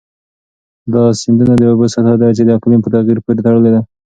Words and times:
دا 0.93 1.03
د 1.13 1.17
سیندونو 1.21 1.53
د 1.57 1.63
اوبو 1.69 1.85
سطحه 1.93 2.15
ده 2.21 2.27
چې 2.37 2.41
د 2.45 2.49
اقلیم 2.57 2.81
په 2.83 2.89
تغیر 2.95 3.17
پورې 3.25 3.39
تړلې. 3.45 3.75